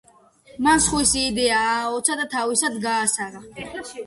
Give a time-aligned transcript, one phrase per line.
[0.67, 3.45] მან სხვისი იდეა ააცოცა და თავისად გაასაღა.